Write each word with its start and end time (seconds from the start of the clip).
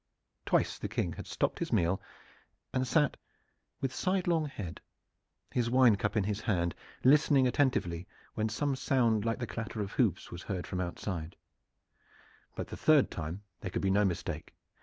Twice 0.47 0.79
the 0.79 0.87
King 0.87 1.13
had 1.13 1.27
stopped 1.27 1.59
his 1.59 1.71
meal 1.71 2.01
and 2.73 2.87
sat 2.87 3.17
with 3.81 3.93
sidelong 3.93 4.47
head; 4.47 4.81
his 5.51 5.69
wine 5.69 5.95
cup 5.95 6.17
in 6.17 6.23
his 6.23 6.39
hand, 6.41 6.73
listening 7.03 7.45
attentively 7.45 8.07
when 8.33 8.49
some 8.49 8.75
sound 8.75 9.25
like 9.25 9.37
the 9.37 9.45
clatter 9.45 9.79
of 9.79 9.91
hoofs 9.91 10.31
was 10.31 10.41
heard 10.41 10.65
from 10.65 10.81
outside; 10.81 11.35
but 12.55 12.67
the 12.69 12.77
third 12.77 13.11
time 13.11 13.43
there 13.59 13.69
could 13.69 13.83
be 13.83 13.91
no 13.91 14.03
mistake. 14.03 14.55